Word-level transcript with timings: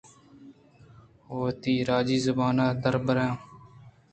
ءُ 1.31 1.37
وتی 1.41 1.73
راجی 1.89 2.17
زُبان 2.25 2.57
ءَ 2.65 2.77
دربر 2.81 3.17
آں 3.25 3.33